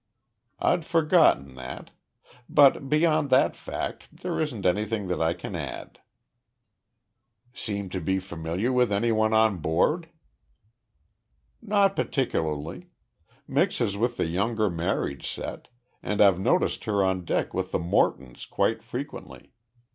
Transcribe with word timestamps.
I'd 0.57 0.83
forgotten 0.83 1.53
that. 1.53 1.91
But, 2.49 2.89
beyond 2.89 3.29
that 3.29 3.55
fact, 3.55 4.07
there 4.11 4.41
isn't 4.41 4.65
anything 4.65 5.09
that 5.09 5.21
I 5.21 5.35
can 5.35 5.55
add." 5.55 5.99
"Seem 7.53 7.87
to 7.89 8.01
be 8.01 8.17
familiar 8.17 8.73
with 8.73 8.91
anyone 8.91 9.31
on 9.31 9.57
board?" 9.59 10.09
"Not 11.61 11.95
particularly. 11.95 12.87
Mixes 13.47 13.95
with 13.95 14.17
the 14.17 14.25
younger 14.25 14.71
married 14.71 15.21
set 15.21 15.67
and 16.01 16.19
I've 16.19 16.39
noticed 16.39 16.85
her 16.85 17.03
on 17.03 17.23
deck 17.23 17.53
with 17.53 17.71
the 17.71 17.77
Mortons 17.77 18.47
quite 18.47 18.81
frequently. 18.81 19.53